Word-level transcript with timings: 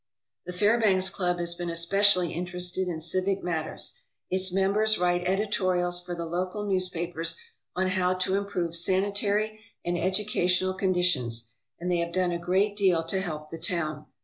The 0.47 0.53
Fairbanks 0.53 1.09
Club 1.11 1.37
has 1.37 1.53
been 1.53 1.69
especially 1.69 2.33
interested 2.33 2.87
in 2.87 3.01
civic 3.01 3.43
matters. 3.43 3.99
Its 4.31 4.51
members 4.51 4.97
write 4.97 5.27
editorials 5.27 6.03
for 6.03 6.15
the 6.15 6.25
local 6.25 6.65
newspapers 6.65 7.37
on 7.75 7.89
how 7.89 8.15
to 8.15 8.33
improve 8.33 8.75
sanitary 8.75 9.59
and 9.85 9.95
educational 9.99 10.73
conditions; 10.73 11.53
and 11.79 11.91
they 11.91 11.97
have 11.99 12.13
done 12.13 12.31
a 12.31 12.39
great 12.39 12.75
deal 12.75 13.03
to 13.03 13.21
help 13.21 13.51
the 13.51 13.59
town. 13.59 14.07